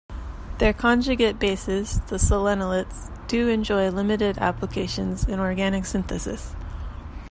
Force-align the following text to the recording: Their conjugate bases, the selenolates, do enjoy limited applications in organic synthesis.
Their 0.57 0.73
conjugate 0.73 1.37
bases, 1.37 1.99
the 2.07 2.15
selenolates, 2.15 3.11
do 3.27 3.49
enjoy 3.49 3.89
limited 3.91 4.39
applications 4.39 5.25
in 5.25 5.39
organic 5.39 5.85
synthesis. 5.85 6.55